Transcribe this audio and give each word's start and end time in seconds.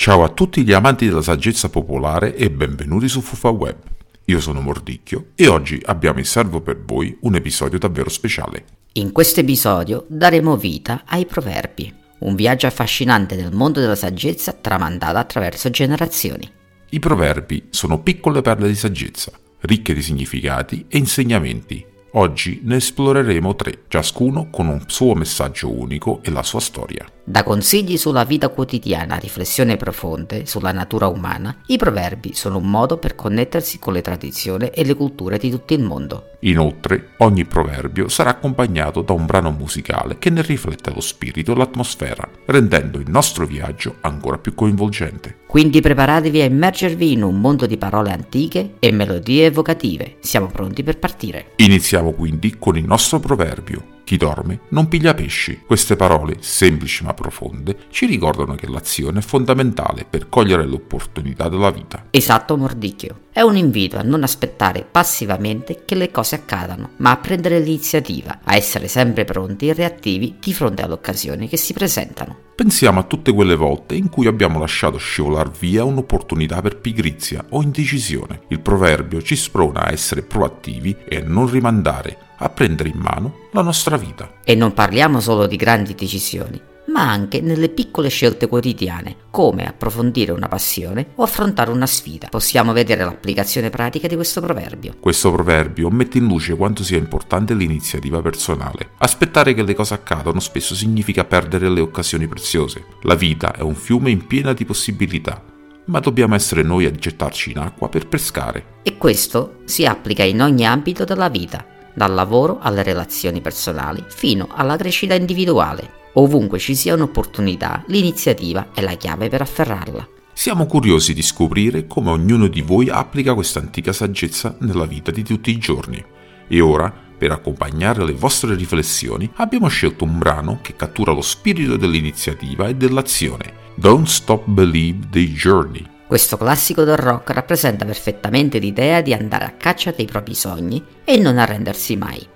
Ciao 0.00 0.22
a 0.22 0.28
tutti 0.28 0.62
gli 0.62 0.72
amanti 0.72 1.06
della 1.06 1.22
saggezza 1.22 1.70
popolare 1.70 2.36
e 2.36 2.52
benvenuti 2.52 3.08
su 3.08 3.20
Fufa 3.20 3.48
Web. 3.48 3.78
Io 4.26 4.38
sono 4.38 4.60
Mordicchio 4.60 5.30
e 5.34 5.48
oggi 5.48 5.82
abbiamo 5.86 6.20
in 6.20 6.24
serbo 6.24 6.60
per 6.60 6.80
voi 6.84 7.18
un 7.22 7.34
episodio 7.34 7.80
davvero 7.80 8.08
speciale. 8.08 8.64
In 8.92 9.10
questo 9.10 9.40
episodio 9.40 10.04
daremo 10.06 10.56
vita 10.56 11.02
ai 11.04 11.26
proverbi, 11.26 11.92
un 12.20 12.36
viaggio 12.36 12.68
affascinante 12.68 13.34
nel 13.34 13.52
mondo 13.52 13.80
della 13.80 13.96
saggezza 13.96 14.52
tramandato 14.52 15.18
attraverso 15.18 15.68
generazioni. 15.68 16.48
I 16.90 16.98
proverbi 17.00 17.66
sono 17.70 17.98
piccole 18.00 18.40
perle 18.40 18.68
di 18.68 18.76
saggezza, 18.76 19.32
ricche 19.62 19.94
di 19.94 20.02
significati 20.02 20.84
e 20.86 20.96
insegnamenti 20.96 21.84
Oggi 22.12 22.60
ne 22.64 22.76
esploreremo 22.76 23.54
tre, 23.54 23.82
ciascuno 23.86 24.48
con 24.50 24.68
un 24.68 24.82
suo 24.86 25.12
messaggio 25.14 25.70
unico 25.70 26.20
e 26.22 26.30
la 26.30 26.42
sua 26.42 26.58
storia. 26.58 27.06
Da 27.22 27.42
consigli 27.42 27.98
sulla 27.98 28.24
vita 28.24 28.48
quotidiana 28.48 29.16
a 29.16 29.18
riflessioni 29.18 29.76
profonde 29.76 30.46
sulla 30.46 30.72
natura 30.72 31.08
umana, 31.08 31.54
i 31.66 31.76
proverbi 31.76 32.32
sono 32.32 32.56
un 32.56 32.70
modo 32.70 32.96
per 32.96 33.14
connettersi 33.14 33.78
con 33.78 33.92
le 33.92 34.00
tradizioni 34.00 34.68
e 34.68 34.86
le 34.86 34.94
culture 34.94 35.36
di 35.36 35.50
tutto 35.50 35.74
il 35.74 35.82
mondo. 35.82 36.30
Inoltre, 36.40 37.10
ogni 37.18 37.44
proverbio 37.44 38.08
sarà 38.08 38.30
accompagnato 38.30 39.02
da 39.02 39.12
un 39.12 39.26
brano 39.26 39.50
musicale 39.50 40.18
che 40.18 40.30
ne 40.30 40.40
riflette 40.40 40.90
lo 40.94 41.02
spirito 41.02 41.52
e 41.52 41.56
l'atmosfera, 41.56 42.26
rendendo 42.46 42.98
il 42.98 43.10
nostro 43.10 43.44
viaggio 43.44 43.96
ancora 44.00 44.38
più 44.38 44.54
coinvolgente. 44.54 45.40
Quindi 45.48 45.80
preparatevi 45.80 46.42
a 46.42 46.44
immergervi 46.44 47.12
in 47.12 47.22
un 47.22 47.40
mondo 47.40 47.64
di 47.64 47.78
parole 47.78 48.12
antiche 48.12 48.74
e 48.78 48.92
melodie 48.92 49.46
evocative. 49.46 50.16
Siamo 50.20 50.48
pronti 50.48 50.82
per 50.82 50.98
partire. 50.98 51.52
Iniziamo 51.56 52.12
quindi 52.12 52.56
con 52.58 52.76
il 52.76 52.84
nostro 52.84 53.18
proverbio 53.18 53.96
chi 54.08 54.16
dorme 54.16 54.60
non 54.70 54.88
piglia 54.88 55.12
pesci. 55.12 55.60
Queste 55.66 55.94
parole, 55.94 56.38
semplici 56.40 57.04
ma 57.04 57.12
profonde, 57.12 57.76
ci 57.90 58.06
ricordano 58.06 58.54
che 58.54 58.66
l'azione 58.66 59.18
è 59.18 59.22
fondamentale 59.22 60.06
per 60.08 60.30
cogliere 60.30 60.64
l'opportunità 60.64 61.50
della 61.50 61.70
vita. 61.70 62.06
Esatto, 62.08 62.56
mordicchio. 62.56 63.26
È 63.30 63.42
un 63.42 63.58
invito 63.58 63.98
a 63.98 64.02
non 64.02 64.22
aspettare 64.22 64.86
passivamente 64.90 65.82
che 65.84 65.94
le 65.94 66.10
cose 66.10 66.36
accadano, 66.36 66.92
ma 66.96 67.10
a 67.10 67.16
prendere 67.18 67.60
l'iniziativa, 67.60 68.38
a 68.44 68.56
essere 68.56 68.88
sempre 68.88 69.26
pronti 69.26 69.68
e 69.68 69.74
reattivi 69.74 70.36
di 70.40 70.54
fronte 70.54 70.80
alle 70.80 70.94
occasioni 70.94 71.46
che 71.46 71.58
si 71.58 71.74
presentano. 71.74 72.46
Pensiamo 72.54 73.00
a 73.00 73.04
tutte 73.04 73.30
quelle 73.34 73.56
volte 73.56 73.94
in 73.94 74.08
cui 74.08 74.26
abbiamo 74.26 74.58
lasciato 74.58 74.96
scivolar 74.96 75.50
via 75.50 75.84
un'opportunità 75.84 76.62
per 76.62 76.78
pigrizia 76.78 77.44
o 77.50 77.60
indecisione. 77.60 78.40
Il 78.48 78.60
proverbio 78.60 79.20
ci 79.20 79.36
sprona 79.36 79.84
a 79.84 79.92
essere 79.92 80.22
proattivi 80.22 80.96
e 81.06 81.18
a 81.18 81.24
non 81.26 81.50
rimandare 81.50 82.27
a 82.38 82.48
prendere 82.48 82.88
in 82.88 82.98
mano 82.98 83.48
la 83.52 83.62
nostra 83.62 83.96
vita. 83.96 84.40
E 84.44 84.54
non 84.54 84.74
parliamo 84.74 85.20
solo 85.20 85.46
di 85.46 85.56
grandi 85.56 85.94
decisioni, 85.94 86.60
ma 86.88 87.08
anche 87.10 87.40
nelle 87.40 87.68
piccole 87.68 88.08
scelte 88.08 88.46
quotidiane, 88.46 89.16
come 89.30 89.66
approfondire 89.66 90.32
una 90.32 90.48
passione 90.48 91.08
o 91.16 91.22
affrontare 91.22 91.70
una 91.70 91.86
sfida. 91.86 92.28
Possiamo 92.28 92.72
vedere 92.72 93.04
l'applicazione 93.04 93.70
pratica 93.70 94.08
di 94.08 94.14
questo 94.14 94.40
proverbio. 94.40 94.94
Questo 94.98 95.30
proverbio 95.32 95.90
mette 95.90 96.18
in 96.18 96.26
luce 96.26 96.56
quanto 96.56 96.82
sia 96.82 96.98
importante 96.98 97.54
l'iniziativa 97.54 98.22
personale. 98.22 98.90
Aspettare 98.98 99.54
che 99.54 99.62
le 99.62 99.74
cose 99.74 99.94
accadano 99.94 100.40
spesso 100.40 100.74
significa 100.74 101.24
perdere 101.24 101.68
le 101.68 101.80
occasioni 101.80 102.26
preziose. 102.26 102.84
La 103.02 103.14
vita 103.14 103.54
è 103.54 103.60
un 103.60 103.74
fiume 103.74 104.10
in 104.10 104.26
piena 104.26 104.52
di 104.52 104.64
possibilità, 104.64 105.42
ma 105.86 106.00
dobbiamo 106.00 106.34
essere 106.34 106.62
noi 106.62 106.86
a 106.86 106.90
gettarci 106.90 107.50
in 107.50 107.58
acqua 107.58 107.88
per 107.88 108.08
pescare. 108.08 108.76
E 108.82 108.96
questo 108.96 109.58
si 109.64 109.84
applica 109.84 110.22
in 110.22 110.40
ogni 110.40 110.66
ambito 110.66 111.04
della 111.04 111.28
vita 111.28 111.76
dal 111.98 112.14
lavoro 112.14 112.58
alle 112.62 112.82
relazioni 112.82 113.42
personali 113.42 114.02
fino 114.06 114.48
alla 114.50 114.76
crescita 114.76 115.14
individuale. 115.14 115.96
Ovunque 116.14 116.58
ci 116.58 116.74
sia 116.74 116.94
un'opportunità, 116.94 117.84
l'iniziativa 117.88 118.68
è 118.72 118.80
la 118.80 118.94
chiave 118.94 119.28
per 119.28 119.42
afferrarla. 119.42 120.08
Siamo 120.32 120.66
curiosi 120.66 121.12
di 121.12 121.22
scoprire 121.22 121.86
come 121.86 122.10
ognuno 122.10 122.46
di 122.46 122.62
voi 122.62 122.88
applica 122.88 123.34
questa 123.34 123.58
antica 123.58 123.92
saggezza 123.92 124.56
nella 124.60 124.86
vita 124.86 125.10
di 125.10 125.24
tutti 125.24 125.50
i 125.50 125.58
giorni. 125.58 126.02
E 126.46 126.60
ora, 126.60 126.90
per 127.18 127.32
accompagnare 127.32 128.04
le 128.04 128.12
vostre 128.12 128.54
riflessioni, 128.54 129.28
abbiamo 129.34 129.66
scelto 129.66 130.04
un 130.04 130.18
brano 130.18 130.60
che 130.62 130.76
cattura 130.76 131.12
lo 131.12 131.22
spirito 131.22 131.76
dell'iniziativa 131.76 132.68
e 132.68 132.76
dell'azione. 132.76 133.66
Don't 133.74 134.06
Stop 134.06 134.44
Believe 134.46 135.08
the 135.10 135.24
Journey 135.32 135.96
questo 136.08 136.38
classico 136.38 136.84
del 136.84 136.96
rock 136.96 137.30
rappresenta 137.32 137.84
perfettamente 137.84 138.58
l'idea 138.58 139.02
di 139.02 139.12
andare 139.12 139.44
a 139.44 139.52
caccia 139.52 139.90
dei 139.90 140.06
propri 140.06 140.34
sogni 140.34 140.82
e 141.04 141.18
non 141.18 141.36
arrendersi 141.36 141.96
mai. 141.96 142.26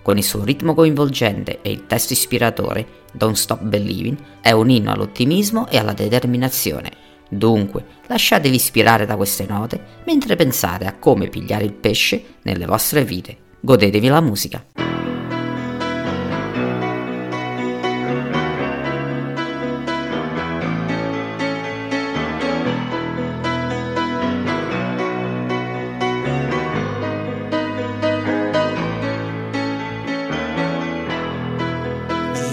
Con 0.00 0.16
il 0.16 0.22
suo 0.22 0.44
ritmo 0.44 0.74
coinvolgente 0.74 1.58
e 1.60 1.72
il 1.72 1.86
testo 1.86 2.12
ispiratore, 2.12 2.86
Don't 3.12 3.34
Stop 3.34 3.62
Believing 3.62 4.16
è 4.40 4.52
un 4.52 4.70
inno 4.70 4.92
all'ottimismo 4.92 5.68
e 5.68 5.78
alla 5.78 5.92
determinazione. 5.92 6.92
Dunque, 7.28 7.84
lasciatevi 8.06 8.54
ispirare 8.54 9.06
da 9.06 9.16
queste 9.16 9.44
note 9.48 9.84
mentre 10.04 10.36
pensate 10.36 10.86
a 10.86 10.94
come 10.94 11.26
pigliare 11.26 11.64
il 11.64 11.72
pesce 11.72 12.36
nelle 12.42 12.64
vostre 12.64 13.04
vite. 13.04 13.36
Godetevi 13.60 14.06
la 14.06 14.20
musica. 14.20 14.64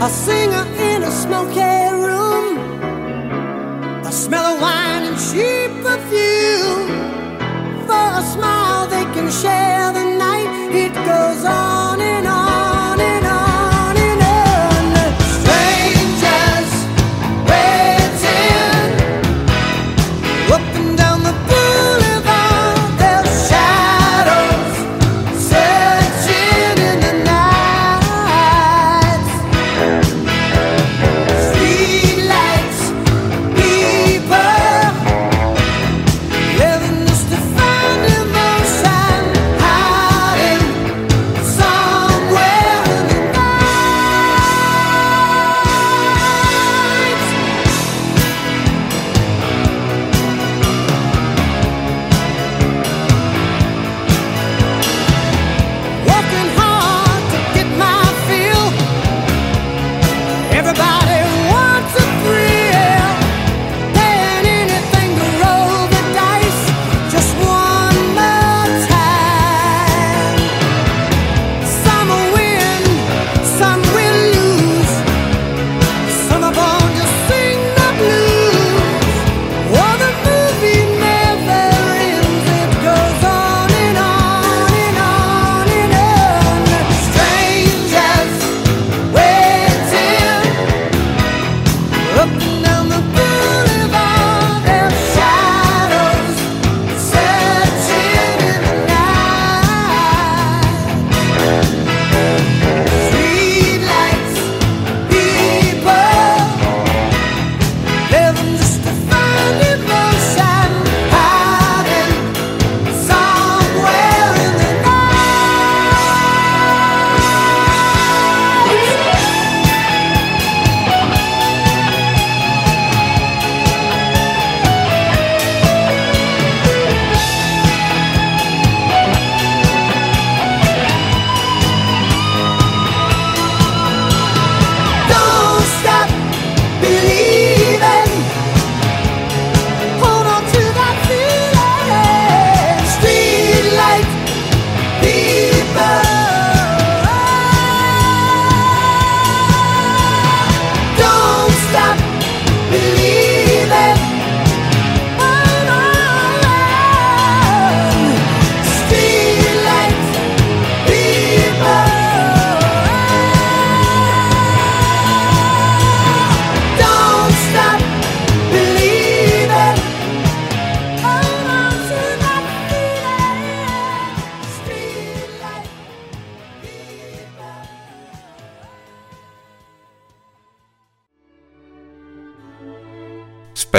A 0.00 0.08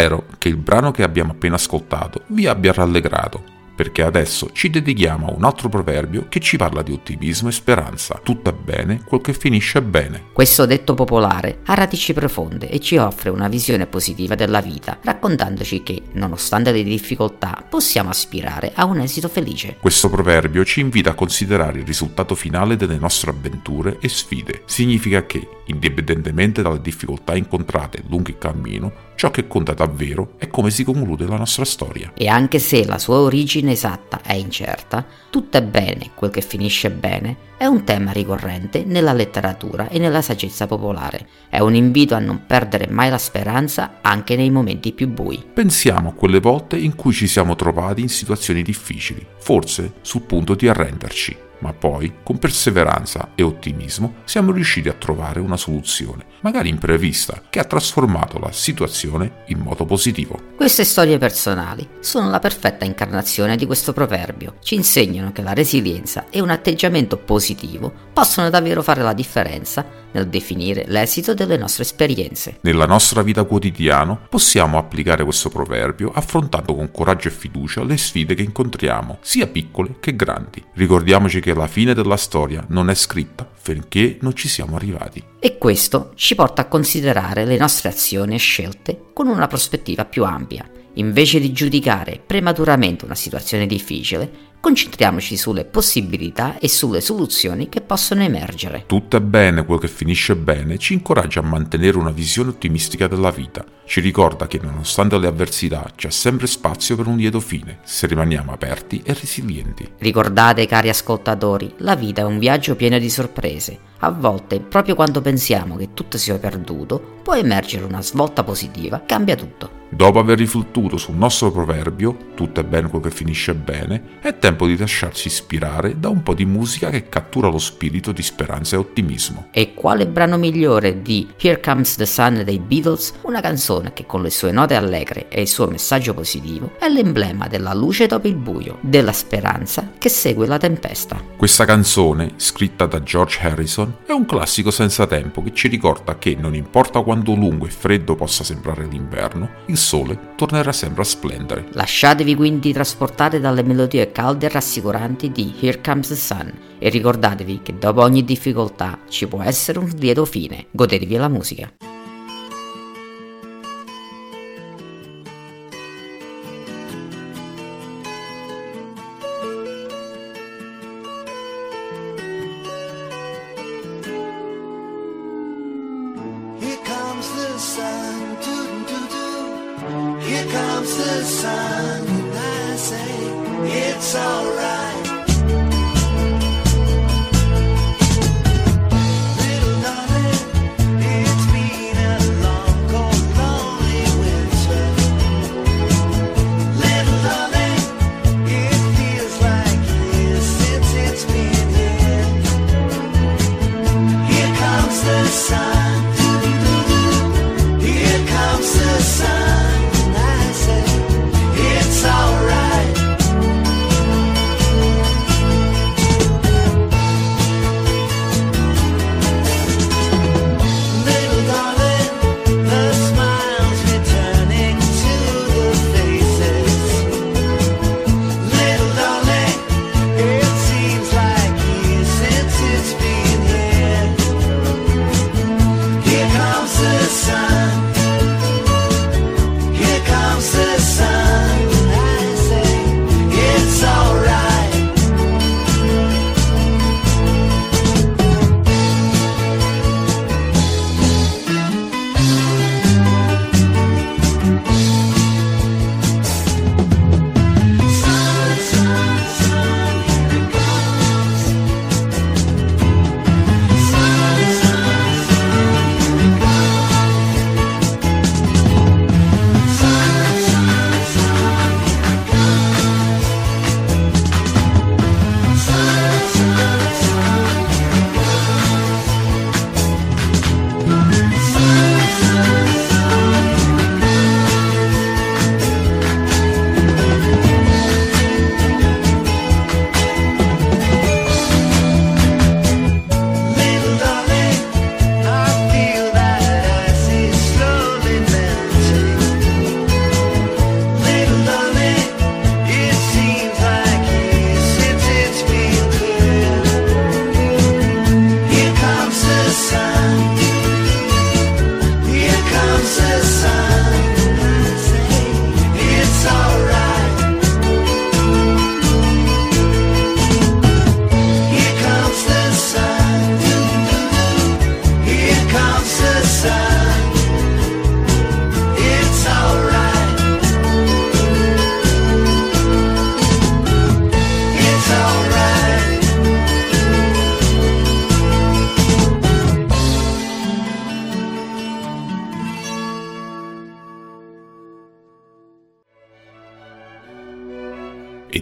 Spero 0.01 0.25
che 0.39 0.47
il 0.47 0.57
brano 0.57 0.89
che 0.89 1.03
abbiamo 1.03 1.33
appena 1.33 1.53
ascoltato 1.53 2.23
vi 2.29 2.47
abbia 2.47 2.73
rallegrato 2.73 3.59
perché 3.81 4.03
adesso 4.03 4.51
ci 4.51 4.69
dedichiamo 4.69 5.27
a 5.27 5.33
un 5.33 5.43
altro 5.43 5.67
proverbio 5.67 6.27
che 6.29 6.39
ci 6.39 6.55
parla 6.55 6.83
di 6.83 6.91
ottimismo 6.91 7.49
e 7.49 7.51
speranza. 7.51 8.19
Tutto 8.21 8.51
è 8.51 8.53
bene 8.53 9.01
quel 9.03 9.21
che 9.21 9.33
finisce 9.33 9.81
bene. 9.81 10.25
Questo 10.33 10.67
detto 10.67 10.93
popolare 10.93 11.61
ha 11.65 11.73
radici 11.73 12.13
profonde 12.13 12.69
e 12.69 12.79
ci 12.79 12.97
offre 12.97 13.29
una 13.29 13.47
visione 13.47 13.87
positiva 13.87 14.35
della 14.35 14.61
vita, 14.61 14.99
raccontandoci 15.01 15.81
che, 15.81 16.01
nonostante 16.13 16.71
le 16.71 16.83
difficoltà, 16.83 17.65
possiamo 17.67 18.09
aspirare 18.09 18.71
a 18.75 18.85
un 18.85 18.99
esito 18.99 19.27
felice. 19.29 19.77
Questo 19.79 20.09
proverbio 20.09 20.63
ci 20.63 20.79
invita 20.79 21.11
a 21.11 21.15
considerare 21.15 21.79
il 21.79 21.85
risultato 21.85 22.35
finale 22.35 22.75
delle 22.75 22.97
nostre 22.97 23.31
avventure 23.31 23.97
e 23.99 24.09
sfide. 24.09 24.61
Significa 24.65 25.25
che, 25.25 25.47
indipendentemente 25.65 26.61
dalle 26.61 26.81
difficoltà 26.81 27.35
incontrate 27.35 28.03
lungo 28.07 28.29
il 28.29 28.37
cammino, 28.37 29.09
Ciò 29.21 29.29
che 29.29 29.45
conta 29.45 29.75
davvero 29.75 30.31
è 30.39 30.47
come 30.47 30.71
si 30.71 30.83
conclude 30.83 31.27
la 31.27 31.37
nostra 31.37 31.63
storia. 31.63 32.11
E 32.15 32.27
anche 32.27 32.57
se 32.57 32.87
la 32.87 32.97
sua 32.97 33.17
origine 33.17 33.73
esatta 33.73 34.21
è 34.23 34.33
incerta, 34.33 35.05
tutto 35.29 35.57
è 35.57 35.61
bene, 35.61 36.09
quel 36.15 36.31
che 36.31 36.41
finisce 36.41 36.89
bene, 36.89 37.37
è 37.55 37.67
un 37.67 37.83
tema 37.83 38.13
ricorrente 38.13 38.83
nella 38.83 39.13
letteratura 39.13 39.89
e 39.89 39.99
nella 39.99 40.23
saggezza 40.23 40.65
popolare. 40.65 41.27
È 41.49 41.59
un 41.59 41.75
invito 41.75 42.15
a 42.15 42.19
non 42.19 42.47
perdere 42.47 42.87
mai 42.87 43.11
la 43.11 43.19
speranza 43.19 43.99
anche 44.01 44.35
nei 44.35 44.49
momenti 44.49 44.91
più 44.91 45.07
bui. 45.07 45.45
Pensiamo 45.53 46.09
a 46.09 46.13
quelle 46.13 46.39
volte 46.39 46.77
in 46.77 46.95
cui 46.95 47.13
ci 47.13 47.27
siamo 47.27 47.53
trovati 47.53 48.01
in 48.01 48.09
situazioni 48.09 48.63
difficili, 48.63 49.23
forse 49.37 49.93
sul 50.01 50.21
punto 50.21 50.55
di 50.55 50.67
arrenderci 50.67 51.49
ma 51.61 51.73
poi, 51.73 52.13
con 52.23 52.37
perseveranza 52.37 53.31
e 53.35 53.43
ottimismo, 53.43 54.15
siamo 54.25 54.51
riusciti 54.51 54.89
a 54.89 54.93
trovare 54.93 55.39
una 55.39 55.57
soluzione, 55.57 56.25
magari 56.41 56.69
imprevista, 56.69 57.41
che 57.49 57.59
ha 57.59 57.63
trasformato 57.63 58.37
la 58.39 58.51
situazione 58.51 59.43
in 59.47 59.59
modo 59.59 59.85
positivo. 59.85 60.49
Queste 60.55 60.83
storie 60.83 61.17
personali 61.17 61.87
sono 61.99 62.29
la 62.29 62.39
perfetta 62.39 62.85
incarnazione 62.85 63.55
di 63.55 63.65
questo 63.65 63.93
proverbio. 63.93 64.55
Ci 64.61 64.75
insegnano 64.75 65.31
che 65.31 65.41
la 65.41 65.53
resilienza 65.53 66.25
e 66.29 66.41
un 66.41 66.49
atteggiamento 66.49 67.17
positivo 67.17 67.91
possono 68.13 68.49
davvero 68.49 68.81
fare 68.83 69.01
la 69.01 69.13
differenza 69.13 69.99
nel 70.11 70.27
definire 70.27 70.83
l'esito 70.87 71.33
delle 71.33 71.57
nostre 71.57 71.83
esperienze. 71.83 72.57
Nella 72.61 72.85
nostra 72.85 73.21
vita 73.21 73.43
quotidiana 73.43 74.15
possiamo 74.15 74.77
applicare 74.77 75.23
questo 75.23 75.49
proverbio 75.49 76.11
affrontando 76.13 76.75
con 76.75 76.91
coraggio 76.91 77.29
e 77.29 77.31
fiducia 77.31 77.83
le 77.83 77.97
sfide 77.97 78.35
che 78.35 78.41
incontriamo, 78.41 79.19
sia 79.21 79.47
piccole 79.47 79.95
che 79.99 80.15
grandi. 80.15 80.63
Ricordiamoci 80.73 81.39
che 81.39 81.50
la 81.53 81.67
fine 81.67 81.93
della 81.93 82.17
storia 82.17 82.63
non 82.69 82.89
è 82.89 82.95
scritta 82.95 83.49
finché 83.53 84.17
non 84.21 84.35
ci 84.35 84.47
siamo 84.47 84.75
arrivati. 84.75 85.23
E 85.39 85.57
questo 85.57 86.11
ci 86.15 86.35
porta 86.35 86.63
a 86.63 86.67
considerare 86.67 87.45
le 87.45 87.57
nostre 87.57 87.89
azioni 87.89 88.35
e 88.35 88.39
scelte 88.39 89.05
con 89.13 89.27
una 89.27 89.47
prospettiva 89.47 90.05
più 90.05 90.23
ampia. 90.23 90.69
Invece 90.95 91.39
di 91.39 91.51
giudicare 91.51 92.21
prematuramente 92.25 93.05
una 93.05 93.15
situazione 93.15 93.65
difficile, 93.65 94.50
concentriamoci 94.61 95.35
sulle 95.35 95.65
possibilità 95.65 96.57
e 96.59 96.69
sulle 96.69 97.01
soluzioni 97.01 97.67
che 97.67 97.81
possono 97.81 98.23
emergere. 98.23 98.83
Tutto 98.85 99.17
è 99.17 99.19
bene, 99.19 99.65
quel 99.65 99.79
che 99.79 99.87
finisce 99.87 100.35
bene 100.35 100.77
ci 100.77 100.93
incoraggia 100.93 101.39
a 101.39 101.43
mantenere 101.43 101.97
una 101.97 102.11
visione 102.11 102.51
ottimistica 102.51 103.07
della 103.07 103.31
vita. 103.31 103.65
Ci 103.83 103.99
ricorda 103.99 104.47
che 104.47 104.59
nonostante 104.61 105.17
le 105.17 105.27
avversità 105.27 105.91
c'è 105.95 106.11
sempre 106.11 106.47
spazio 106.47 106.95
per 106.95 107.07
un 107.07 107.17
lieto 107.17 107.39
fine, 107.39 107.79
se 107.83 108.07
rimaniamo 108.07 108.53
aperti 108.53 109.01
e 109.03 109.13
resilienti. 109.13 109.93
Ricordate, 109.97 110.67
cari 110.67 110.89
ascoltatori, 110.89 111.73
la 111.77 111.95
vita 111.95 112.21
è 112.21 112.25
un 112.25 112.39
viaggio 112.39 112.75
pieno 112.75 112.99
di 112.99 113.09
sorprese. 113.09 113.89
A 113.99 114.11
volte, 114.11 114.59
proprio 114.59 114.95
quando 114.95 115.21
pensiamo 115.21 115.75
che 115.75 115.93
tutto 115.93 116.17
sia 116.17 116.37
perduto, 116.37 117.19
può 117.23 117.33
emergere 117.33 117.83
una 117.83 118.01
svolta 118.01 118.43
positiva 118.43 119.01
cambia 119.05 119.35
tutto. 119.35 119.80
Dopo 119.93 120.19
aver 120.19 120.37
riflettuto 120.37 120.95
sul 120.95 121.17
nostro 121.17 121.51
proverbio, 121.51 122.15
tutto 122.33 122.61
è 122.61 122.63
bene 122.63 122.87
quel 122.87 123.01
che 123.01 123.11
finisce 123.11 123.53
bene, 123.53 124.19
è 124.21 124.37
tempo 124.39 124.65
di 124.65 124.77
lasciarsi 124.77 125.27
ispirare 125.27 125.99
da 125.99 126.07
un 126.07 126.23
po' 126.23 126.33
di 126.33 126.45
musica 126.45 126.89
che 126.89 127.09
cattura 127.09 127.49
lo 127.49 127.57
spirito 127.57 128.13
di 128.13 128.21
speranza 128.23 128.77
e 128.77 128.79
ottimismo. 128.79 129.49
E 129.51 129.73
quale 129.73 130.07
brano 130.07 130.37
migliore 130.37 131.01
di 131.01 131.27
Here 131.37 131.59
Comes 131.59 131.97
the 131.97 132.05
Sun 132.05 132.43
dei 132.45 132.59
Beatles, 132.59 133.15
una 133.23 133.41
canzone 133.41 133.91
che 133.91 134.05
con 134.05 134.21
le 134.21 134.29
sue 134.29 134.53
note 134.53 134.75
allegre 134.75 135.27
e 135.27 135.41
il 135.41 135.49
suo 135.49 135.67
messaggio 135.67 136.13
positivo 136.13 136.71
è 136.79 136.87
l'emblema 136.87 137.49
della 137.49 137.73
luce 137.73 138.07
dopo 138.07 138.29
il 138.29 138.35
buio, 138.35 138.77
della 138.79 139.11
speranza 139.11 139.91
che 139.97 140.07
segue 140.07 140.47
la 140.47 140.57
tempesta. 140.57 141.21
Questa 141.35 141.65
canzone, 141.65 142.35
scritta 142.37 142.85
da 142.85 143.03
George 143.03 143.39
Harrison, 143.41 143.97
è 144.05 144.13
un 144.13 144.25
classico 144.25 144.71
senza 144.71 145.05
tempo 145.05 145.43
che 145.43 145.53
ci 145.53 145.67
ricorda 145.67 146.17
che 146.17 146.33
non 146.39 146.55
importa 146.55 147.01
quanto 147.01 147.35
lungo 147.35 147.65
e 147.65 147.71
freddo 147.71 148.15
possa 148.15 148.45
sembrare 148.45 148.85
l'inverno, 148.85 149.49
il 149.65 149.79
sole 149.81 150.17
tornerà 150.35 150.71
sempre 150.71 151.01
a 151.01 151.05
splendere. 151.05 151.67
Lasciatevi 151.71 152.35
quindi 152.35 152.71
trasportare 152.71 153.39
dalle 153.39 153.63
melodie 153.63 154.11
calde 154.11 154.45
e 154.45 154.49
rassicuranti 154.49 155.31
di 155.31 155.53
Here 155.59 155.81
Comes 155.81 156.07
the 156.07 156.15
Sun 156.15 156.53
e 156.79 156.89
ricordatevi 156.89 157.59
che 157.61 157.77
dopo 157.77 158.01
ogni 158.01 158.23
difficoltà 158.23 158.99
ci 159.09 159.27
può 159.27 159.41
essere 159.41 159.79
un 159.79 159.91
lieto 159.97 160.25
fine. 160.25 160.67
Godetevi 160.71 161.15
la 161.15 161.27
musica. 161.27 161.90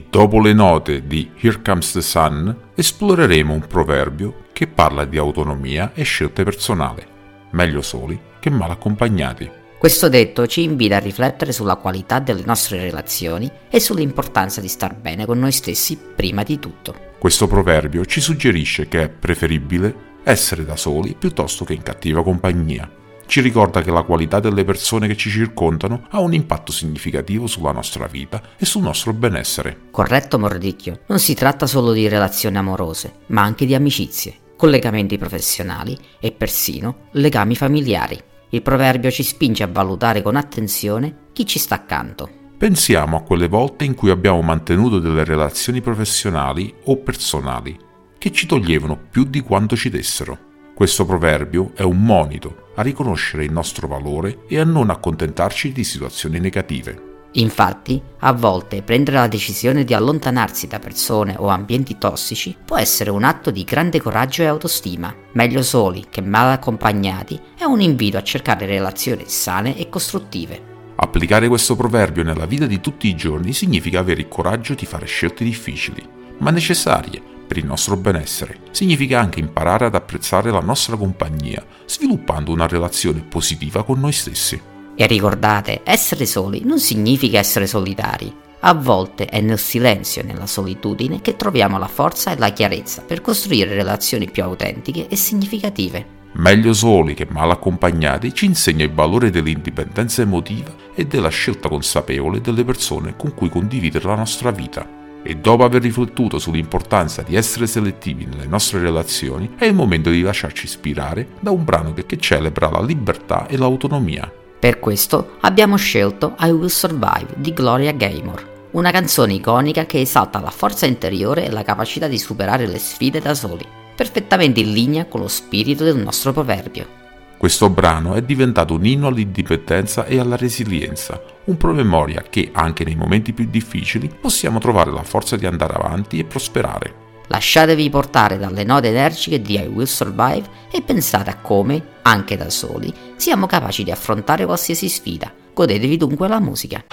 Dopo 0.09 0.39
le 0.41 0.53
note 0.53 1.05
di 1.05 1.31
Here 1.39 1.61
Comes 1.61 1.91
the 1.91 2.01
Sun 2.01 2.55
esploreremo 2.73 3.53
un 3.53 3.67
proverbio 3.67 4.45
che 4.51 4.67
parla 4.67 5.05
di 5.05 5.17
autonomia 5.17 5.91
e 5.93 6.03
scelte 6.03 6.43
personali, 6.43 7.03
meglio 7.51 7.81
soli 7.81 8.19
che 8.39 8.49
mal 8.49 8.71
accompagnati. 8.71 9.49
Questo 9.77 10.09
detto 10.09 10.45
ci 10.47 10.63
invita 10.63 10.97
a 10.97 10.99
riflettere 10.99 11.53
sulla 11.53 11.75
qualità 11.75 12.19
delle 12.19 12.43
nostre 12.43 12.79
relazioni 12.79 13.49
e 13.69 13.79
sull'importanza 13.79 14.59
di 14.59 14.67
star 14.67 14.95
bene 14.95 15.25
con 15.25 15.39
noi 15.39 15.51
stessi 15.51 15.97
prima 15.97 16.43
di 16.43 16.59
tutto. 16.59 16.95
Questo 17.17 17.47
proverbio 17.47 18.03
ci 18.05 18.19
suggerisce 18.19 18.87
che 18.87 19.03
è 19.03 19.09
preferibile 19.09 20.07
essere 20.23 20.65
da 20.65 20.75
soli 20.75 21.15
piuttosto 21.17 21.63
che 21.63 21.73
in 21.73 21.81
cattiva 21.81 22.23
compagnia 22.23 22.89
ci 23.29 23.41
ricorda 23.41 23.83
che 23.83 23.91
la 23.91 24.01
qualità 24.01 24.39
delle 24.39 24.63
persone 24.63 25.05
che 25.05 25.15
ci 25.15 25.29
circondano 25.29 26.07
ha 26.09 26.19
un 26.19 26.33
impatto 26.33 26.71
significativo 26.71 27.45
sulla 27.45 27.71
nostra 27.71 28.07
vita 28.07 28.41
e 28.57 28.65
sul 28.65 28.81
nostro 28.81 29.13
benessere. 29.13 29.81
Corretto 29.91 30.39
Mordicchio, 30.39 31.01
non 31.05 31.19
si 31.19 31.35
tratta 31.35 31.67
solo 31.67 31.91
di 31.91 32.07
relazioni 32.07 32.57
amorose, 32.57 33.19
ma 33.27 33.43
anche 33.43 33.67
di 33.67 33.75
amicizie, 33.75 34.33
collegamenti 34.57 35.19
professionali 35.19 35.95
e 36.19 36.31
persino 36.31 37.09
legami 37.11 37.55
familiari. 37.55 38.19
Il 38.49 38.63
proverbio 38.63 39.11
ci 39.11 39.21
spinge 39.21 39.61
a 39.61 39.69
valutare 39.71 40.23
con 40.23 40.35
attenzione 40.35 41.27
chi 41.31 41.45
ci 41.45 41.59
sta 41.59 41.75
accanto. 41.75 42.27
Pensiamo 42.57 43.15
a 43.15 43.21
quelle 43.21 43.47
volte 43.47 43.85
in 43.85 43.93
cui 43.93 44.09
abbiamo 44.09 44.41
mantenuto 44.41 44.97
delle 44.97 45.23
relazioni 45.23 45.81
professionali 45.81 46.73
o 46.85 46.97
personali 46.97 47.77
che 48.17 48.31
ci 48.31 48.47
toglievano 48.47 48.99
più 49.09 49.23
di 49.23 49.41
quanto 49.41 49.75
ci 49.75 49.89
dessero. 49.89 50.47
Questo 50.79 51.03
proverbio 51.03 51.73
è 51.75 51.81
un 51.81 52.01
monito 52.01 52.69
a 52.75 52.81
riconoscere 52.81 53.43
il 53.43 53.51
nostro 53.51 53.85
valore 53.85 54.45
e 54.47 54.61
a 54.61 54.63
non 54.63 54.89
accontentarci 54.89 55.73
di 55.73 55.83
situazioni 55.83 56.39
negative. 56.39 57.27
Infatti, 57.33 58.01
a 58.19 58.31
volte 58.31 58.81
prendere 58.81 59.17
la 59.17 59.27
decisione 59.27 59.83
di 59.83 59.93
allontanarsi 59.93 60.67
da 60.67 60.79
persone 60.79 61.35
o 61.37 61.49
ambienti 61.49 61.97
tossici 61.97 62.55
può 62.63 62.77
essere 62.77 63.09
un 63.09 63.25
atto 63.25 63.51
di 63.51 63.65
grande 63.65 63.99
coraggio 63.99 64.43
e 64.43 64.45
autostima. 64.45 65.13
Meglio 65.33 65.63
soli 65.63 66.05
che 66.09 66.21
mal 66.21 66.49
accompagnati 66.49 67.37
è 67.57 67.65
un 67.65 67.81
invito 67.81 68.15
a 68.15 68.23
cercare 68.23 68.65
relazioni 68.65 69.25
sane 69.27 69.77
e 69.77 69.89
costruttive. 69.89 70.61
Applicare 70.95 71.49
questo 71.49 71.75
proverbio 71.75 72.23
nella 72.23 72.45
vita 72.45 72.67
di 72.67 72.79
tutti 72.79 73.09
i 73.09 73.15
giorni 73.17 73.51
significa 73.51 73.99
avere 73.99 74.21
il 74.21 74.29
coraggio 74.29 74.75
di 74.75 74.85
fare 74.85 75.07
scelte 75.07 75.43
difficili, 75.43 76.01
ma 76.37 76.51
necessarie 76.51 77.28
per 77.49 77.57
il 77.57 77.65
nostro 77.65 77.97
benessere. 77.97 78.59
Significa 78.69 79.19
anche 79.19 79.39
imparare 79.39 79.85
ad 79.85 79.95
apprezzare 79.95 80.51
la 80.51 80.59
nostra 80.59 80.95
compagnia, 80.95 81.65
sviluppando 81.87 82.51
una 82.51 82.67
relazione 82.67 83.21
positiva 83.27 83.83
con 83.83 83.99
noi 83.99 84.11
stessi. 84.11 84.61
E 84.95 85.07
ricordate, 85.07 85.81
essere 85.83 86.27
soli 86.27 86.61
non 86.63 86.79
significa 86.79 87.39
essere 87.39 87.65
solitari. 87.65 88.31
A 88.59 88.75
volte 88.75 89.25
è 89.25 89.41
nel 89.41 89.57
silenzio 89.57 90.21
e 90.21 90.25
nella 90.25 90.45
solitudine 90.45 91.21
che 91.21 91.35
troviamo 91.35 91.79
la 91.79 91.87
forza 91.87 92.31
e 92.31 92.37
la 92.37 92.53
chiarezza 92.53 93.01
per 93.01 93.21
costruire 93.21 93.73
relazioni 93.73 94.29
più 94.29 94.43
autentiche 94.43 95.07
e 95.07 95.15
significative. 95.15 96.17
Meglio 96.33 96.73
soli 96.73 97.15
che 97.15 97.25
mal 97.27 97.49
accompagnati 97.49 98.31
ci 98.31 98.45
insegna 98.45 98.83
il 98.83 98.93
valore 98.93 99.31
dell'indipendenza 99.31 100.21
emotiva 100.21 100.71
e 100.93 101.07
della 101.07 101.29
scelta 101.29 101.67
consapevole 101.67 102.41
delle 102.41 102.63
persone 102.63 103.15
con 103.17 103.33
cui 103.33 103.49
condividere 103.49 104.05
la 104.05 104.15
nostra 104.15 104.51
vita 104.51 104.98
e 105.23 105.35
dopo 105.35 105.63
aver 105.63 105.81
riflettuto 105.81 106.39
sull'importanza 106.39 107.21
di 107.21 107.35
essere 107.35 107.67
selettivi 107.67 108.25
nelle 108.25 108.45
nostre 108.45 108.79
relazioni, 108.79 109.55
è 109.57 109.65
il 109.65 109.73
momento 109.73 110.09
di 110.09 110.21
lasciarci 110.21 110.65
ispirare 110.65 111.27
da 111.39 111.51
un 111.51 111.63
brano 111.63 111.93
che, 111.93 112.17
celebra 112.17 112.69
la 112.69 112.81
libertà 112.81 113.47
e 113.47 113.57
l'autonomia. 113.57 114.31
Per 114.59 114.79
questo 114.79 115.37
abbiamo 115.41 115.77
scelto 115.77 116.35
I 116.39 116.49
Will 116.49 116.67
Survive 116.67 117.33
di 117.35 117.53
Gloria 117.53 117.93
Gaynor, 117.93 118.67
una 118.71 118.91
canzone 118.91 119.33
iconica 119.33 119.85
che 119.85 120.01
esalta 120.01 120.39
la 120.39 120.51
forza 120.51 120.85
interiore 120.85 121.45
e 121.45 121.49
la 121.49 121.63
capacità 121.63 122.07
di 122.07 122.17
superare 122.17 122.67
le 122.67 122.77
sfide 122.77 123.19
da 123.19 123.33
soli, 123.33 123.65
perfettamente 123.95 124.59
in 124.59 124.73
linea 124.73 125.05
con 125.05 125.21
lo 125.21 125.27
spirito 125.27 125.83
del 125.83 125.97
nostro 125.97 126.33
proverbio. 126.33 126.98
Questo 127.39 127.69
brano 127.69 128.15
è 128.15 128.21
diventato 128.21 128.73
un 128.73 128.85
inno 128.85 129.07
all'indipendenza 129.07 130.03
e 130.03 130.19
alla 130.19 130.35
resilienza, 130.35 131.23
un 131.45 131.55
promemoria 131.55 132.21
che, 132.29 132.49
anche 132.51 132.83
nei 132.83 132.97
momenti 132.97 133.31
più 133.31 133.47
difficili, 133.49 134.09
possiamo 134.09 134.59
trovare 134.59 134.91
la 134.91 135.03
forza 135.03 135.37
di 135.37 135.45
andare 135.45 135.71
avanti 135.71 136.19
e 136.19 136.25
prosperare. 136.25 136.93
Lasciatevi 137.27 137.89
portare 137.89 138.37
dalle 138.37 138.65
note 138.65 138.89
energiche 138.89 139.41
di 139.41 139.53
I 139.53 139.67
Will 139.67 139.85
Survive 139.85 140.49
e 140.69 140.81
pensate 140.81 141.29
a 141.29 141.37
come, 141.37 141.81
anche 142.01 142.35
da 142.35 142.49
soli, 142.49 142.93
siamo 143.15 143.45
capaci 143.45 143.85
di 143.85 143.91
affrontare 143.91 144.43
qualsiasi 144.43 144.89
sfida. 144.89 145.31
Godetevi 145.53 145.95
dunque 145.95 146.27
la 146.27 146.41
musica. 146.41 146.83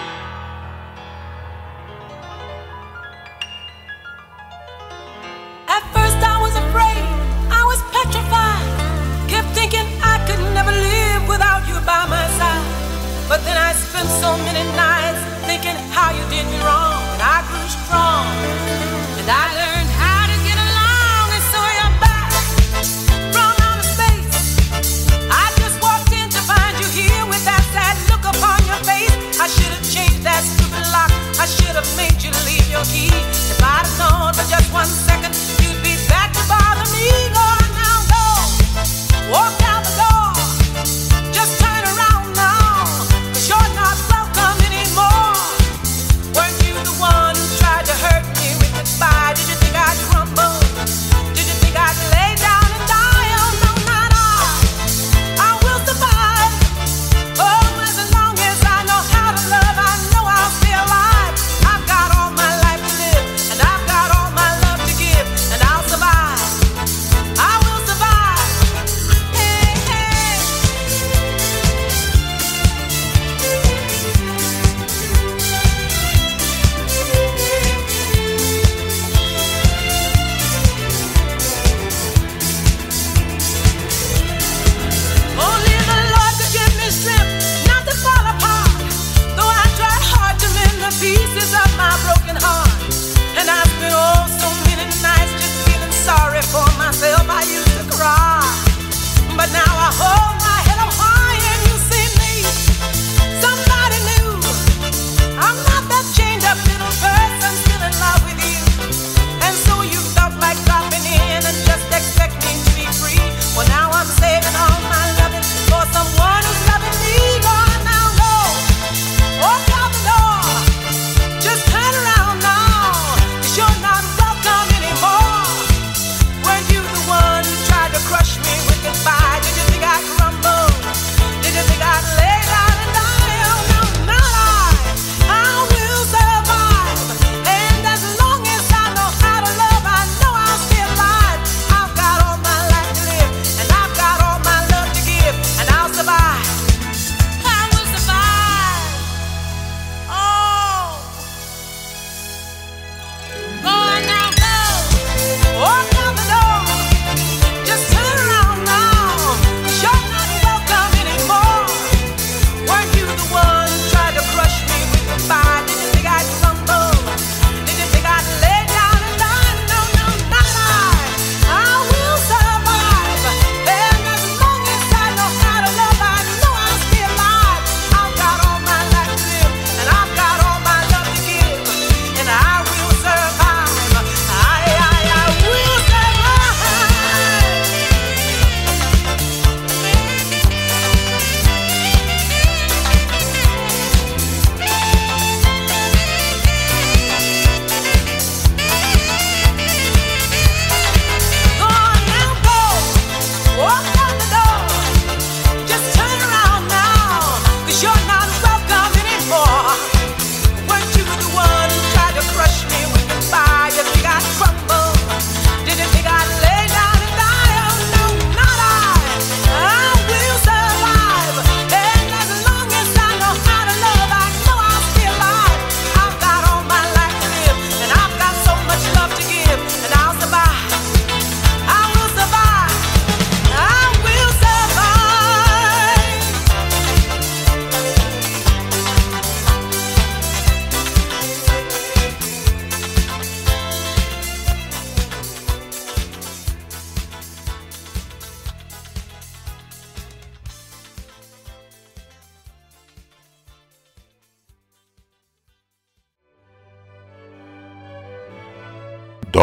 many 14.45 14.65
nights 14.77 15.21
thinking 15.47 15.77
how 15.93 16.11
you 16.13 16.25
did 16.29 16.47
me 16.53 16.59
wrong, 16.67 17.01
and 17.15 17.23
I 17.23 17.41
grew 17.49 17.67
strong, 17.69 18.27
and 19.21 19.29
I 19.31 19.45
learned 19.55 19.91
how 19.97 20.27
to 20.29 20.37
get 20.45 20.59
along, 20.59 21.27
and 21.37 21.45
so 21.53 21.61
you're 21.79 21.97
back 22.03 22.31
space. 23.95 24.29
I 25.31 25.47
just 25.57 25.81
walked 25.81 26.13
in 26.13 26.29
to 26.31 26.41
find 26.45 26.75
you 26.81 26.89
here 26.91 27.25
with 27.27 27.45
that 27.45 27.63
sad 27.73 27.97
look 28.11 28.25
upon 28.27 28.59
your 28.67 28.81
face. 28.85 29.15
I 29.41 29.47
should 29.49 29.73
have 29.73 29.87
changed 29.87 30.23
that 30.27 30.43
stupid 30.43 30.85
lock. 30.93 31.11
I 31.39 31.47
should 31.47 31.77
have 31.79 31.89
made 31.97 32.19
you 32.23 32.33
leave 32.45 32.67
your 32.69 32.85
key. 32.91 33.13
If 33.53 33.61
I'd 33.63 33.87
known 33.99 34.35
for 34.35 34.47
just 34.51 34.69
one 34.73 34.87
second, 34.87 35.33
you'd 35.63 35.81
be 35.83 35.95
back 36.09 36.33
to 36.35 36.43
bother 36.51 36.89
me. 36.93 37.07
Go 37.33 37.41
on 37.41 37.67
now, 37.79 37.99
go 38.11 38.23
walk. 39.33 39.66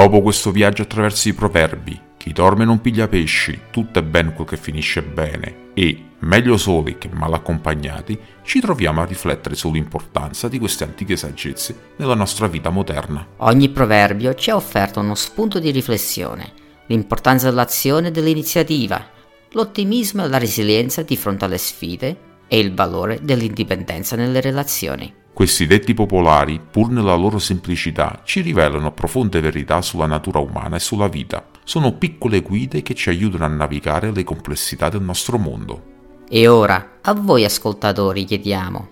Dopo 0.04 0.22
questo 0.22 0.52
viaggio 0.52 0.82
attraverso 0.82 1.30
i 1.30 1.34
proverbi, 1.34 1.98
chi 2.18 2.34
dorme 2.34 2.66
non 2.66 2.82
piglia 2.82 3.08
pesci, 3.08 3.58
tutto 3.72 4.00
è 4.00 4.04
ben 4.04 4.34
quel 4.34 4.46
che 4.46 4.58
finisce 4.58 5.02
bene 5.02 5.70
e, 5.74 6.08
meglio 6.20 6.58
soli 6.58 6.98
che 6.98 7.08
mal 7.10 7.32
accompagnati, 7.32 8.20
ci 8.44 8.60
troviamo 8.60 9.00
a 9.00 9.06
riflettere 9.06 9.56
sull'importanza 9.56 10.50
di 10.50 10.60
queste 10.60 10.84
antiche 10.84 11.16
saggezze 11.16 11.92
nella 11.96 12.16
nostra 12.16 12.48
vita 12.48 12.70
moderna. 12.70 13.26
Ogni 13.38 13.70
proverbio 13.70 14.34
ci 14.34 14.50
ha 14.50 14.58
offerto 14.58 15.00
uno 15.00 15.16
spunto 15.16 15.60
di 15.60 15.72
riflessione, 15.72 16.52
l'importanza 16.88 17.50
dell'azione 17.50 18.10
e 18.10 18.12
dell'iniziativa, 18.12 19.08
l'ottimismo 19.52 20.26
e 20.26 20.28
la 20.28 20.38
resilienza 20.38 21.02
di 21.04 21.16
fronte 21.16 21.46
alle 21.46 21.58
sfide 21.58 22.18
e 22.50 22.60
il 22.60 22.74
valore 22.74 23.20
dell'indipendenza 23.22 24.18
nelle 24.18 24.42
relazioni. 24.42 25.22
Questi 25.34 25.66
detti 25.66 25.96
popolari, 25.96 26.62
pur 26.62 26.92
nella 26.92 27.16
loro 27.16 27.40
semplicità, 27.40 28.22
ci 28.24 28.42
rivelano 28.42 28.94
profonde 28.94 29.42
verità 29.42 29.82
sulla 29.82 30.06
natura 30.06 30.38
umana 30.38 30.76
e 30.76 30.80
sulla 30.80 31.08
vita. 31.08 31.48
Sono 31.64 31.94
piccole 31.94 32.42
guide 32.42 32.84
che 32.84 32.94
ci 32.94 33.10
aiutano 33.10 33.46
a 33.46 33.48
navigare 33.48 34.12
le 34.12 34.24
complessità 34.24 34.90
del 34.90 35.02
nostro 35.02 35.40
mondo. 35.40 35.92
E 36.30 36.48
ora, 36.48 37.00
a 37.02 37.14
voi 37.14 37.46
ascoltatori 37.46 38.26
chiediamo, 38.26 38.90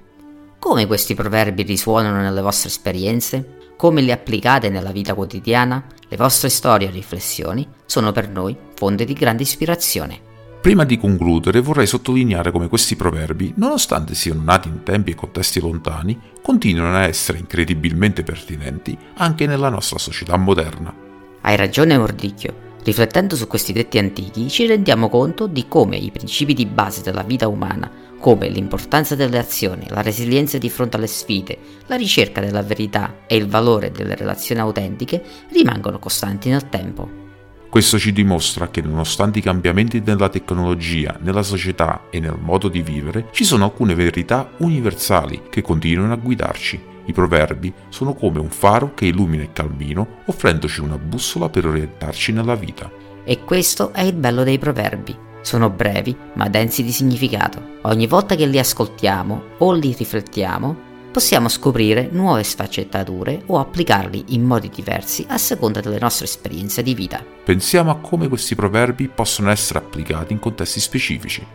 come 0.58 0.88
questi 0.88 1.14
proverbi 1.14 1.62
risuonano 1.62 2.22
nelle 2.22 2.42
vostre 2.42 2.70
esperienze? 2.70 3.58
Come 3.78 4.02
li 4.02 4.12
applicate 4.12 4.70
nella 4.70 4.92
vita 4.92 5.14
quotidiana? 5.14 5.84
Le 6.08 6.18
vostre 6.18 6.50
storie 6.50 6.88
e 6.88 6.92
riflessioni 6.92 7.68
sono 7.86 8.12
per 8.12 8.30
noi 8.30 8.58
fonte 8.76 9.06
di 9.06 9.14
grande 9.14 9.44
ispirazione. 9.44 10.30
Prima 10.62 10.84
di 10.84 11.00
concludere 11.00 11.60
vorrei 11.60 11.88
sottolineare 11.88 12.52
come 12.52 12.68
questi 12.68 12.96
proverbi, 12.96 13.54
nonostante 13.56 14.14
siano 14.14 14.44
nati 14.44 14.68
in 14.68 14.84
tempi 14.84 15.10
e 15.10 15.16
contesti 15.16 15.60
lontani, 15.60 16.16
continuano 16.40 16.98
a 16.98 17.08
essere 17.08 17.40
incredibilmente 17.40 18.22
pertinenti 18.22 18.96
anche 19.16 19.48
nella 19.48 19.70
nostra 19.70 19.98
società 19.98 20.38
moderna. 20.38 20.94
Hai 21.42 21.56
ragione 21.56 21.98
Mordicchio. 21.98 22.70
Riflettendo 22.84 23.36
su 23.36 23.48
questi 23.48 23.74
detti 23.74 23.98
antichi 23.98 24.50
ci 24.50 24.68
rendiamo 24.68 25.10
conto 25.10 25.48
di 25.48 25.68
come 25.68 25.98
i 25.98 26.12
principi 26.12 26.54
di 26.54 26.68
base 26.68 27.02
della 27.02 27.24
vita 27.24 27.48
umana, 27.48 27.90
come 28.20 28.48
l'importanza 28.48 29.16
delle 29.16 29.40
azioni, 29.40 29.88
la 29.90 30.04
resilienza 30.04 30.60
di 30.60 30.70
fronte 30.70 30.98
alle 30.98 31.08
sfide, 31.08 31.58
la 31.88 31.96
ricerca 31.96 32.40
della 32.40 32.62
verità 32.62 33.22
e 33.26 33.36
il 33.36 33.48
valore 33.48 33.90
delle 33.90 34.14
relazioni 34.14 34.62
autentiche, 34.62 35.24
rimangono 35.50 35.98
costanti 35.98 36.50
nel 36.50 36.70
tempo. 36.70 37.31
Questo 37.72 37.98
ci 37.98 38.12
dimostra 38.12 38.70
che 38.70 38.82
nonostante 38.82 39.40
i 39.40 39.42
cambiamenti 39.42 40.02
nella 40.06 40.28
tecnologia, 40.28 41.18
nella 41.22 41.42
società 41.42 42.08
e 42.10 42.20
nel 42.20 42.38
modo 42.38 42.68
di 42.68 42.82
vivere, 42.82 43.30
ci 43.32 43.46
sono 43.46 43.64
alcune 43.64 43.96
verità 43.96 44.52
universali 44.58 45.44
che 45.50 45.62
continuano 45.62 46.12
a 46.12 46.18
guidarci. 46.18 46.84
I 47.06 47.14
proverbi 47.14 47.74
sono 47.88 48.14
come 48.14 48.40
un 48.40 48.50
faro 48.50 48.94
che 48.94 49.06
illumina 49.06 49.44
il 49.44 49.54
cammino, 49.54 50.06
offrendoci 50.26 50.82
una 50.82 50.98
bussola 50.98 51.48
per 51.48 51.66
orientarci 51.66 52.34
nella 52.34 52.56
vita. 52.56 52.92
E 53.24 53.46
questo 53.46 53.94
è 53.94 54.02
il 54.02 54.16
bello 54.16 54.44
dei 54.44 54.58
proverbi. 54.60 55.16
Sono 55.40 55.70
brevi 55.70 56.14
ma 56.34 56.50
densi 56.50 56.84
di 56.84 56.92
significato. 56.92 57.78
Ogni 57.84 58.06
volta 58.06 58.36
che 58.36 58.48
li 58.48 58.60
ascoltiamo 58.60 59.44
o 59.60 59.72
li 59.72 59.96
riflettiamo, 59.98 60.91
possiamo 61.12 61.50
scoprire 61.50 62.10
nuove 62.12 62.44
sfaccettature 62.44 63.44
o 63.48 63.60
applicarli 63.60 64.26
in 64.30 64.44
modi 64.44 64.70
diversi 64.70 65.26
a 65.28 65.38
seconda 65.38 65.82
delle 65.82 66.00
nostre 66.00 66.26
esperienze 66.26 66.82
di 66.82 66.94
vita. 66.96 67.24
Pensiamo 67.44 67.92
a 67.92 68.00
come 68.00 68.28
questi 68.28 68.56
proverbi 68.56 69.10
possono 69.10 69.52
essere 69.52 69.80
applicati 69.80 70.34
in 70.34 70.40
contesti 70.40 70.80
specifici, 70.80 71.46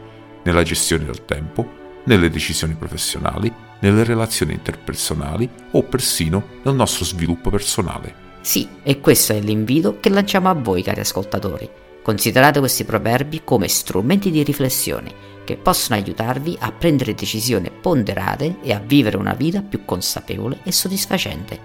nella 0.42 0.62
gestione 0.62 1.04
del 1.04 1.24
tempo, 1.24 1.66
nelle 2.04 2.28
decisioni 2.30 2.74
professionali, 2.74 3.52
nelle 3.80 4.04
relazioni 4.04 4.52
interpersonali 4.52 5.48
o 5.72 5.82
persino 5.82 6.44
nel 6.62 6.74
nostro 6.74 7.04
sviluppo 7.04 7.50
personale. 7.50 8.24
Sì, 8.42 8.68
e 8.82 9.00
questo 9.00 9.32
è 9.32 9.40
l'invito 9.40 9.98
che 9.98 10.10
lanciamo 10.10 10.48
a 10.48 10.54
voi 10.54 10.82
cari 10.82 11.00
ascoltatori. 11.00 11.68
Considerate 12.02 12.60
questi 12.60 12.84
proverbi 12.84 13.40
come 13.42 13.66
strumenti 13.66 14.30
di 14.30 14.44
riflessione 14.44 15.35
che 15.46 15.56
possono 15.56 15.98
aiutarvi 15.98 16.56
a 16.60 16.72
prendere 16.72 17.14
decisioni 17.14 17.70
ponderate 17.70 18.56
e 18.60 18.74
a 18.74 18.82
vivere 18.84 19.16
una 19.16 19.32
vita 19.32 19.62
più 19.62 19.86
consapevole 19.86 20.58
e 20.64 20.72
soddisfacente. 20.72 21.58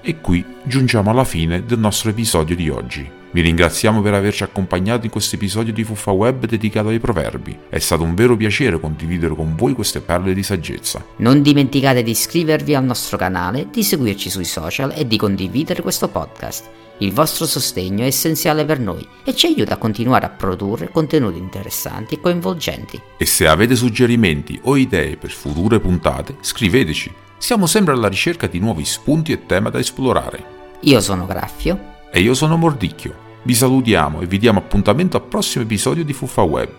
E 0.00 0.20
qui 0.20 0.42
giungiamo 0.62 1.10
alla 1.10 1.24
fine 1.24 1.66
del 1.66 1.78
nostro 1.78 2.08
episodio 2.08 2.56
di 2.56 2.70
oggi. 2.70 3.17
Vi 3.30 3.42
ringraziamo 3.42 4.00
per 4.00 4.14
averci 4.14 4.42
accompagnato 4.42 5.04
in 5.04 5.10
questo 5.10 5.34
episodio 5.34 5.70
di 5.70 5.84
Fuffa 5.84 6.12
Web 6.12 6.46
dedicato 6.46 6.88
ai 6.88 6.98
proverbi. 6.98 7.56
È 7.68 7.78
stato 7.78 8.02
un 8.02 8.14
vero 8.14 8.38
piacere 8.38 8.80
condividere 8.80 9.34
con 9.34 9.54
voi 9.54 9.74
queste 9.74 10.00
perle 10.00 10.32
di 10.32 10.42
saggezza. 10.42 11.04
Non 11.16 11.42
dimenticate 11.42 12.02
di 12.02 12.12
iscrivervi 12.12 12.74
al 12.74 12.84
nostro 12.84 13.18
canale, 13.18 13.68
di 13.70 13.82
seguirci 13.82 14.30
sui 14.30 14.46
social 14.46 14.94
e 14.96 15.06
di 15.06 15.18
condividere 15.18 15.82
questo 15.82 16.08
podcast. 16.08 16.70
Il 17.00 17.12
vostro 17.12 17.44
sostegno 17.44 18.02
è 18.02 18.06
essenziale 18.06 18.64
per 18.64 18.80
noi 18.80 19.06
e 19.22 19.34
ci 19.34 19.46
aiuta 19.46 19.74
a 19.74 19.78
continuare 19.78 20.24
a 20.24 20.30
produrre 20.30 20.88
contenuti 20.90 21.36
interessanti 21.36 22.14
e 22.14 22.20
coinvolgenti. 22.20 22.98
E 23.18 23.26
se 23.26 23.46
avete 23.46 23.76
suggerimenti 23.76 24.58
o 24.62 24.74
idee 24.74 25.18
per 25.18 25.30
future 25.30 25.80
puntate, 25.80 26.36
scriveteci. 26.40 27.12
Siamo 27.36 27.66
sempre 27.66 27.92
alla 27.92 28.08
ricerca 28.08 28.46
di 28.46 28.58
nuovi 28.58 28.86
spunti 28.86 29.32
e 29.32 29.44
temi 29.44 29.70
da 29.70 29.78
esplorare. 29.78 30.56
Io 30.80 31.00
sono 31.00 31.26
Graffio 31.26 31.96
e 32.10 32.20
io 32.20 32.34
sono 32.34 32.56
Mordicchio. 32.56 33.26
Vi 33.42 33.54
salutiamo 33.54 34.20
e 34.20 34.26
vi 34.26 34.38
diamo 34.38 34.58
appuntamento 34.58 35.16
al 35.16 35.24
prossimo 35.24 35.64
episodio 35.64 36.04
di 36.04 36.12
Fuffa 36.12 36.42
Web. 36.42 36.70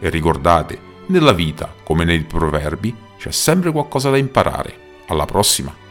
E 0.00 0.10
ricordate, 0.10 0.78
nella 1.06 1.32
vita, 1.32 1.72
come 1.84 2.04
nei 2.04 2.20
proverbi, 2.20 2.94
c'è 3.18 3.30
sempre 3.30 3.70
qualcosa 3.70 4.10
da 4.10 4.16
imparare. 4.16 5.04
Alla 5.08 5.24
prossima! 5.24 5.85